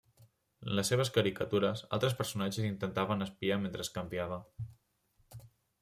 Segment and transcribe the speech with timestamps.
[0.67, 4.45] En les seves caricatures, altres personatges intentaven espiar mentre es canviava.